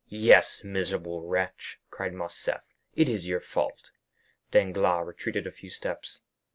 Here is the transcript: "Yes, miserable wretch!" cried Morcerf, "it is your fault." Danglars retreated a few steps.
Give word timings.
"Yes, 0.09 0.63
miserable 0.63 1.21
wretch!" 1.27 1.79
cried 1.91 2.11
Morcerf, 2.15 2.63
"it 2.95 3.07
is 3.07 3.27
your 3.27 3.39
fault." 3.39 3.91
Danglars 4.49 5.05
retreated 5.05 5.45
a 5.45 5.51
few 5.51 5.69
steps. 5.69 6.21